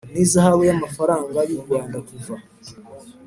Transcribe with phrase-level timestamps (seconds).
[0.11, 2.35] N ihazabu y amafaranga y u rwanda kuva